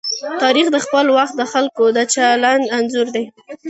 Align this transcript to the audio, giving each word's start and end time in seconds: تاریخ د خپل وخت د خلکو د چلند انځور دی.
تاریخ 0.43 0.67
د 0.71 0.77
خپل 0.85 1.05
وخت 1.17 1.33
د 1.37 1.41
خلکو 1.53 1.83
د 1.95 1.97
چلند 2.13 2.63
انځور 2.77 3.07
دی. 3.15 3.25